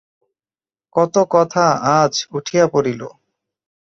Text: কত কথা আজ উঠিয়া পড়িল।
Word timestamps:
কত 0.95 1.15
কথা 1.31 1.65
আজ 1.97 2.13
উঠিয়া 2.31 2.65
পড়িল। 2.67 3.01